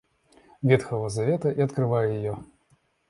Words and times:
Ветхого 0.63 1.09
Завета 1.09 1.49
и 1.51 1.61
открывая 1.61 2.11
ее. 2.13 2.39